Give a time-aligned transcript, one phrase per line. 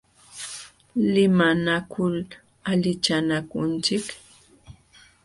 [1.13, 2.15] Limanakul
[2.71, 4.05] allichanakunchik.